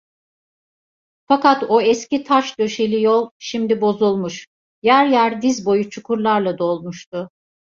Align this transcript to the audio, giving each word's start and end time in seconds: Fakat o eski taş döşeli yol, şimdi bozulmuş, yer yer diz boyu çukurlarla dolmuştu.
Fakat 1.27 1.63
o 1.69 1.81
eski 1.81 2.23
taş 2.23 2.59
döşeli 2.59 3.01
yol, 3.01 3.29
şimdi 3.39 3.81
bozulmuş, 3.81 4.47
yer 4.83 5.05
yer 5.07 5.41
diz 5.41 5.65
boyu 5.65 5.89
çukurlarla 5.89 6.57
dolmuştu. 6.57 7.29